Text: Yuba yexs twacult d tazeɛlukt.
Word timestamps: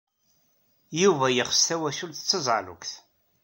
Yuba 1.01 1.27
yexs 1.35 1.61
twacult 1.67 2.19
d 2.21 2.25
tazeɛlukt. 2.29 2.91